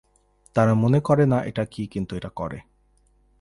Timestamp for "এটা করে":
2.15-2.59